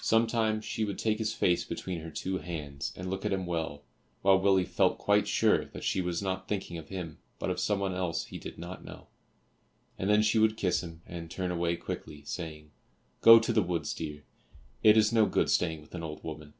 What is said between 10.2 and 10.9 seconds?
she would kiss